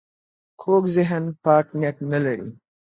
[0.61, 2.49] کوږ ذهن پاک نیت نه لري